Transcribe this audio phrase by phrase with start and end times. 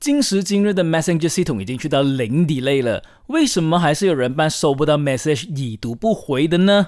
[0.00, 6.86] 今时今日的 Messenger 系统已经去到零 delay 了，为什么还是有人办收不到 message 已读不回的呢？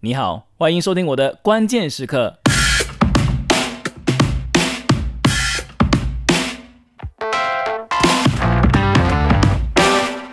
[0.00, 2.36] 你好，欢迎收听我的关键时刻。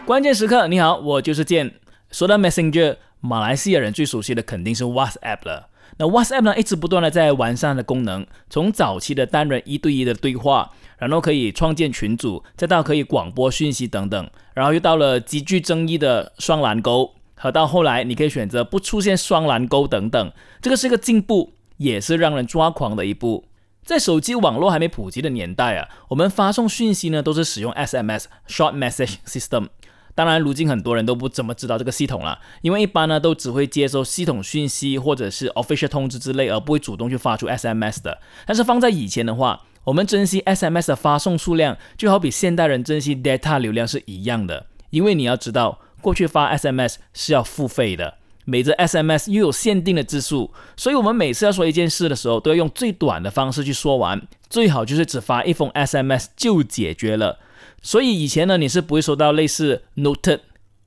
[0.05, 1.75] 关键时刻，你好，我就是健。
[2.11, 5.69] 说到 Messenger，马来西亚人最熟悉的肯定是 WhatsApp 了。
[5.99, 20.31] 那 WhatsApp 呢，一直不断的在完善的功能，从早期的单人一对一的对话，然后可以创建群组，再到可以广播讯息等等，然后又到了极具争议的双蓝勾，和到后来你可以选择不出现双蓝勾等等，
[20.61, 23.45] 这个是一个进步，也是让人抓狂的一步。
[23.83, 29.69] 在手机网络还没普及的年代啊，我们发送讯息呢都是使用 SMS Short Message System。
[30.13, 38.19] 当然，如今很多人都不怎么知道这个系统了，因为一般呢都只会接收系统讯息或者是 official 通知之类，而不会主动去发出 SMS 的。
[38.47, 44.65] 但是放在以前的话，我们珍惜 SMS 的发送数量，就好比现代人珍惜 data 流量是一样的。
[44.89, 57.39] 因为你要知道，过去发 SMS 是要付费的，每则 SMS 又有限定的字数，所以我们每次要说一件事的时候，都要用最短的方式去说完，最好就是只发一封 SMS 就解决了。
[57.81, 60.41] 所以以前呢，你是不会收到类似 Noted、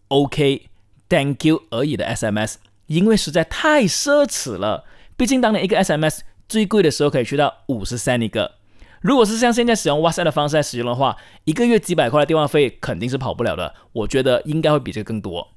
[0.08, 0.66] OK、
[1.08, 2.56] Thank you 而已的 SMS，
[2.88, 4.84] 因为实在太奢侈了。
[5.16, 8.59] 毕竟当年一个 SMS 最贵的时候可以去到五十三一个。
[9.00, 13.74] 如果是像现在使用 WhatsApp 的方式来使用的话，一个月几百块的电话费肯定是跑不了的。
[13.92, 15.48] 我觉得应该会比这个更多。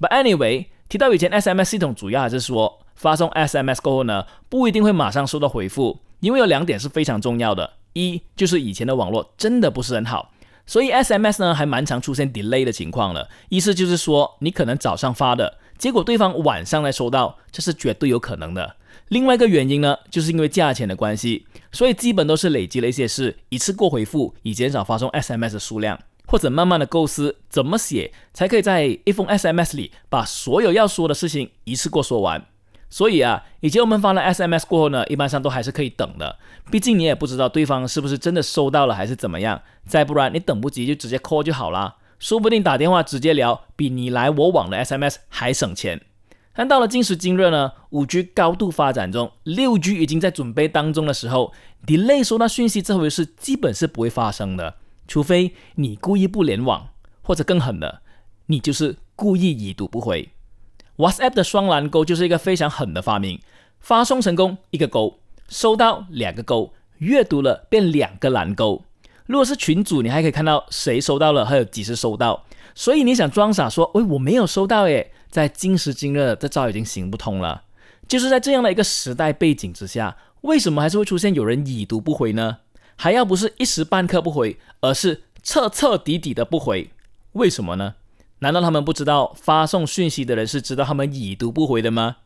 [0.00, 7.74] But anyway，提到以前 SMS 系统，主要还是说发送 SMS 过后呢，不一定会马上收到回复，因为有两点是非常重要的。
[7.92, 10.32] 一就是以前的网络真的不是很好。
[10.66, 18.76] 所以 SMS 呢还蛮常出现 delay 的情况了，意思就是说你可能早上发的，结果对方晚上来收到，这是绝对有可能的。
[19.08, 32.46] 另外一个原因呢，就是因为价钱的关系，所以基本都是累积了一些事，一次过回复，以减少发送 SMS 的数量，或者慢慢的构思怎么写才可以在一封 SMS 里把所有要说的事情一次过说完。
[32.88, 36.38] 所以啊，以前我们发了 SMS 过后呢，一般上都还是可以等的，
[36.70, 39.60] 毕竟你也不知道对方是不是真的收到了还是怎么样。
[39.84, 46.00] 再不然你等不及就直接 call 就好啦，说不定打电话直接聊比你来我往的 SMS 还省钱。
[46.56, 51.52] 但到了今时今日呢，五 G 高度发展中，六 G 已经在准备当中的时候
[51.84, 54.76] ，delay 收到讯息这回事基本是不会发生的，
[55.08, 56.88] 除非你故意不联网，
[57.22, 58.02] 或者更狠的，
[58.46, 60.30] 你就是故意已读不回。
[60.96, 63.40] WhatsApp 的双蓝勾就是一个非常狠的发明，
[63.80, 68.84] 发送成功一个勾，收到两个勾，阅读了变两个蓝勾。
[69.26, 72.44] 如果是群主，你还可以看到谁收到了，还有几时收到。
[72.76, 77.64] 所以你想装傻说，喂，我没有收到诶，在今时今日，这招已经行不通了。
[78.06, 82.58] 就是在这样的一个时代背景之下，为什么还是会出现有人已读不回呢？
[82.94, 86.88] 还要不是一时半刻不回，而是彻彻底底的不回，
[87.32, 87.96] 为什么呢？
[88.38, 92.18] 难道他们不知道发送讯息的人是知道他们已读不回的吗？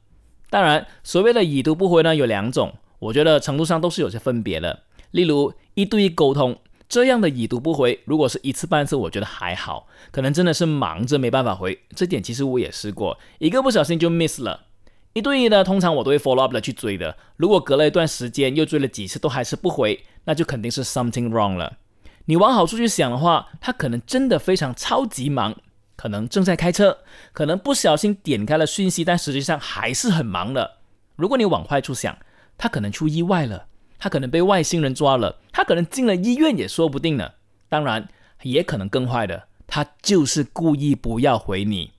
[0.50, 4.82] 当然，所谓的已读不回呢，有两种，我觉得程度上都是有些分别的。
[5.12, 11.78] 例如一对一沟通这样的已读不回，如果是一次半次，我觉得还好，可能真的是忙着没办法回。
[11.94, 14.66] 这点其实我也试过，一个不小心就 miss 了。
[15.12, 17.16] 一对一呢，通常我都会 follow up 的去追的。
[17.36, 21.78] 如果隔了一段时间又追了几次都还是不回，那就肯定是 something wrong 了。
[22.26, 25.56] 你往好处去想的话，他可能真的非常超级忙。
[25.96, 26.98] 可能正在开车，
[27.32, 30.76] 可能不小心点开了讯息，但实际上还是很忙的。
[31.16, 32.16] 如果你往坏处想，
[32.56, 33.66] 他可能出意外了，
[33.98, 37.32] 他可能被外星人抓了，他可能进了医院也说不定呢。
[37.68, 38.08] 当然，
[38.42, 41.90] 也可能更坏的，他就是故意不要回你，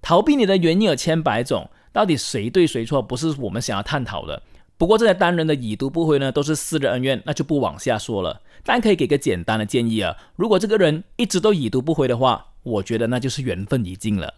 [0.00, 4.42] 逃避你的原因有千百种，到底谁对谁错，不是我们想要探讨的。
[4.76, 8.40] 不过这些单人的已读不回呢，都是私人恩怨，那就不往下说了。
[8.64, 12.46] 但可以给个简单的建议啊，如果这个人一直都已读不回的话。
[12.64, 14.36] 我觉得那就是缘分已尽了。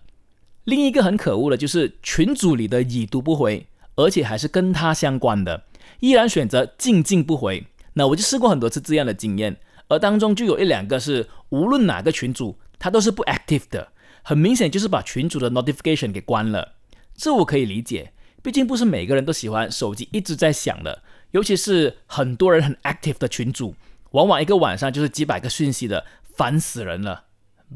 [0.65, 5.63] 另一个很可恶的就是群组里的已读不回，而且还是跟他相关的，
[6.01, 7.67] 依然选择静静不回。
[7.95, 9.57] 那我就试过很多次这样的经验，
[9.89, 16.75] 而当中就有一两个是无论哪个群主他都是不 active 的，很明显就是把群主的 notification 给关了。
[17.15, 18.13] 这我可以理解，
[18.43, 23.75] 毕竟不是每个人都喜欢手机一直在响的，尤其是很多人很 active 的群主，
[24.11, 27.25] 往往一个晚上就是几百个讯息的，烦死人了。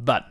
[0.05, 0.25] But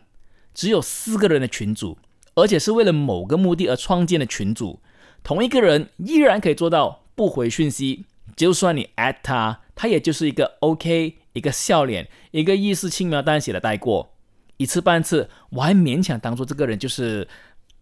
[0.53, 1.97] 只有四个人的群组，
[2.35, 4.79] 而且是为了某个目的而创建的群组，
[5.23, 8.05] 同一个人依然可以做到不回讯息。
[8.37, 14.15] 就算你 at 他，他也就是一个 OK，一个笑脸，一个意思轻描淡写的带过，
[14.55, 17.27] 一次半次，我还勉强当做这个人就是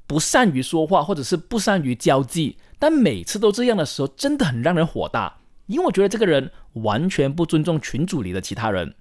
[0.07, 2.57] 不善于说话，或者是不善于交际。
[2.79, 8.95] 但每次都这样的时候，真的很让人火大，因为我觉得这个人完全不尊重群组里的其他人。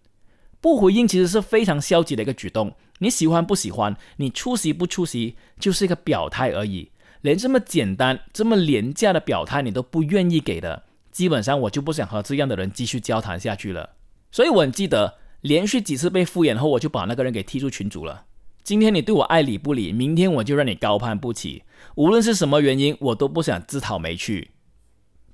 [0.61, 2.75] 不回应其实是非常消极的一个举动。
[2.99, 6.91] 你喜欢不喜欢，你出席不出席，就是一个表态而已。
[7.27, 13.97] 连这么简单、这么廉价的表态你都不愿意给的，基本上我就不想和这样的人继续交谈下去了。
[14.31, 18.27] 所以我很记得，连续几次被敷衍后，我就把那个人给踢出群组了。
[18.63, 21.65] 今天你对我爱理不理，明天我就让你高攀不起。
[21.97, 24.53] 无论是什么原因，我都不想自讨没趣。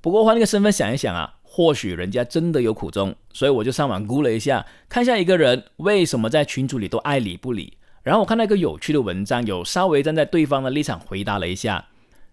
[0.01, 7.77] 不过换个身份想一想啊，或许人家真的有苦衷，所以我就上网估了一下，看一下一个人为什么在群组里都爱理不理。
[8.03, 11.87] 然后我看到一个有趣的文章，有稍微站在对方的立场回答了一下。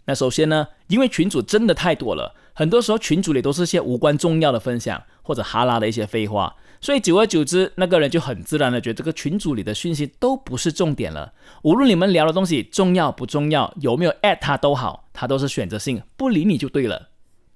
[0.06, 6.56] 那首先呢，因为群主真的太多了，很多时候群主里都是些无关重要的分享或者哈拉的一些废话。
[6.81, 11.33] 所以久而久之，那个人就很自然的觉得这个群组里的讯息都不是重点了。
[11.63, 17.10] 无论你们聊的东西重要不重要，有没有 at 他都好，他都是选择性不理你就对了。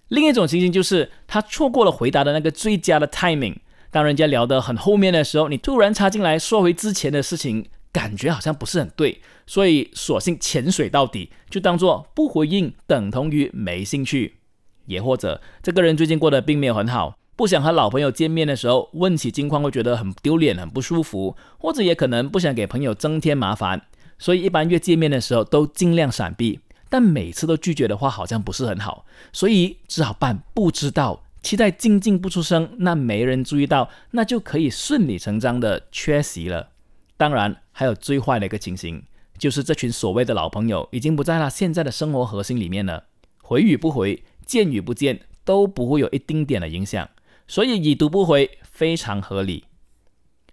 [0.09, 3.55] 另一种情形就是他错过了回答的那个最佳的 timing。
[3.89, 14.39] 当人家聊得很后面的时候，你突然插进来说回之前的事情，感觉好像不是很对，所以索性潜水到底，就当做不回应等同于没兴趣。
[14.87, 17.17] 也或者这个人最近过得并没有很好。
[17.35, 23.87] 不想和老朋友见面的时候问起近况，会觉得很丢脸、很不舒服，或者也可能不想给朋友增添麻烦，
[24.19, 26.59] 所以一般约见面的时候都尽量闪避。
[26.89, 36.69] 但每次都拒绝的话，好像不是很好，所以只好扮不知道，期待静静不出声，那没人注意到，那就可以顺理成章的缺席了。
[37.17, 39.03] 当然，还有最坏的一个情形，
[39.37, 43.03] 就是这群所谓的老朋友已经不在他现在的生活核心里面了，
[43.41, 47.09] 回与不回，见与不见，都不会有一丁点的影响。
[47.45, 49.65] 所以已读不回非常合理。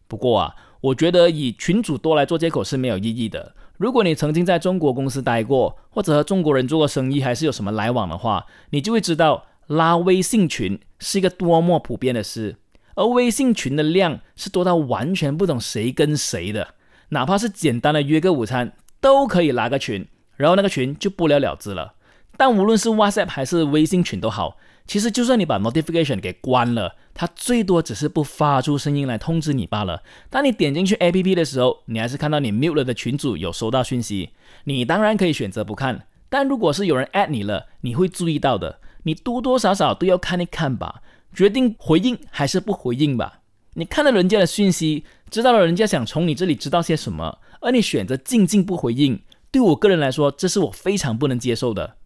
[0.08, 3.54] 不过啊，我觉得以群主多来做借口是没有意义的。
[3.78, 12.56] 如果你曾经在中国公司待过，或者和中国人做过生意，还是有什么来往的话，你就会知道拉微信群是一个多么普遍的事。
[12.96, 16.74] 而微信群的量是多到完全不懂谁跟谁的，
[17.10, 21.94] 哪怕是简单的约个午餐都可以拉个群，然后那个群就不了了之了。
[22.36, 24.56] 但无论是 WhatsApp 还是微信群都好。
[24.86, 30.02] 其实，就算你把 notification 给关了，它最多只是不发出声音来通知你罢了。
[30.28, 34.30] 当你点进去 APP 的时候，你还是看到你 mute 了的群主有收到讯息。
[34.64, 38.80] 你当然可以选择不看，但如果是有人 at 你了，你会注意到的。
[39.04, 41.02] 你多多少少都要看一看吧，
[41.32, 43.40] 决定回应还是不回应吧。
[43.74, 51.96] 你看了人家的讯息，知道了人家想从你这里知道些什么，而你选择静静不回应，对我个人来说，这是我非常不能接受的。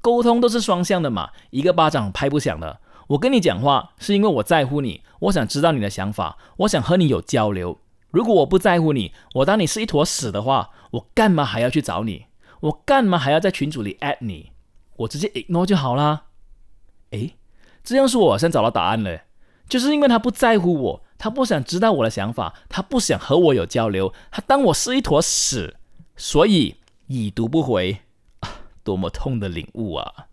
[0.00, 2.80] 沟通都是双向的嘛，一个巴掌拍不响的。
[3.08, 7.78] 我跟你讲话是因为我在乎你，我想知道你的想法，我想和你有交流。
[8.10, 12.26] 如果我不在乎你，我当你是一坨屎的话，我干嘛还要去找你？
[12.60, 14.52] 我干嘛还要在群组里 at 你？
[14.96, 16.24] 我直接 ignore 就好啦。
[17.10, 17.34] 诶，
[17.82, 19.22] 这样说我好像找到答案了，
[19.68, 25.74] 就是因为他不在乎我，他不想知道我的想法，他不想和我有交流，他当我是一坨屎，
[26.18, 26.74] 所以
[27.06, 27.96] 已读不回。
[28.82, 30.26] 多么痛的领悟啊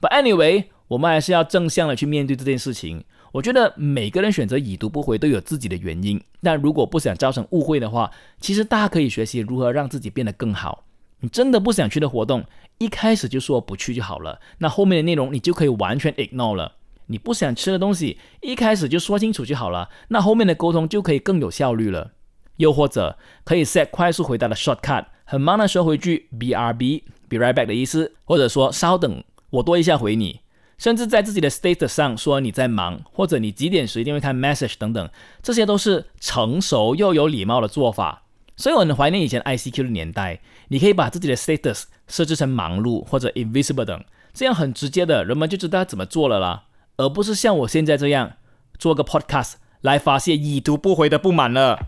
[0.00, 3.04] ！But anyway，我们还是要正向的去面对这件事情。
[3.32, 8.10] 我觉得每个人选择已读不回都有自己的原因，但如果不想造成误会的话，
[8.40, 10.84] 其实大家可以学习如何让自己变得更好。
[11.20, 12.42] 你真的不想去的活动，
[12.78, 16.76] 一开始就说不去就好了，那后面的内容你就可以完全 ignore 了。
[17.06, 22.12] 你不想吃的东西，一开始就说清楚就好了，那后面的沟通就可以更有效率了。
[22.56, 27.02] 又或者可以 set 快速回答的 shortcut，很忙的时候回句 BRB。
[27.26, 30.40] Be right back 的意思，或者说稍等，我多一下回你，
[30.78, 35.10] 甚至在自己的 status 上说你在忙，或者你几点时一定会看 message 等等，
[35.42, 38.22] 这些都是成熟又有礼貌的做法。
[38.56, 46.64] 所以我很怀念以前 ICQ 的年代，你可以把自己的 status 设置成忙碌或者 invisible 等，这样很直接的，人们就知道怎么做了啦，
[46.96, 48.34] 而不是像我现在这样
[48.78, 51.78] 做个 podcast 来发泄已读不回的不满了。